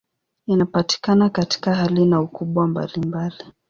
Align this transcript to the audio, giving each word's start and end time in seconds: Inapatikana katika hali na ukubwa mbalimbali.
Inapatikana 0.47 1.29
katika 1.29 1.75
hali 1.75 2.05
na 2.05 2.21
ukubwa 2.21 2.67
mbalimbali. 2.67 3.43